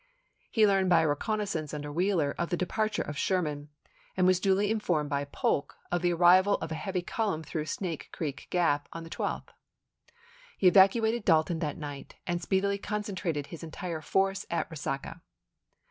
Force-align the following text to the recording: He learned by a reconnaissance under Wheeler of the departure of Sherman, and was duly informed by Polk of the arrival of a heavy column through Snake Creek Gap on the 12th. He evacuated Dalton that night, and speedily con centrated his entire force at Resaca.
He 0.49 0.65
learned 0.65 0.89
by 0.89 1.01
a 1.01 1.07
reconnaissance 1.07 1.75
under 1.75 1.91
Wheeler 1.91 2.33
of 2.39 2.49
the 2.49 2.57
departure 2.57 3.03
of 3.03 3.19
Sherman, 3.19 3.69
and 4.17 4.25
was 4.25 4.39
duly 4.39 4.71
informed 4.71 5.11
by 5.11 5.25
Polk 5.25 5.77
of 5.91 6.01
the 6.01 6.11
arrival 6.11 6.55
of 6.55 6.71
a 6.71 6.73
heavy 6.73 7.03
column 7.03 7.43
through 7.43 7.67
Snake 7.67 8.09
Creek 8.11 8.47
Gap 8.49 8.89
on 8.91 9.03
the 9.03 9.11
12th. 9.11 9.49
He 10.57 10.65
evacuated 10.65 11.23
Dalton 11.23 11.59
that 11.59 11.77
night, 11.77 12.15
and 12.25 12.41
speedily 12.41 12.79
con 12.79 13.03
centrated 13.03 13.45
his 13.45 13.61
entire 13.61 14.01
force 14.01 14.43
at 14.49 14.67
Resaca. 14.71 15.21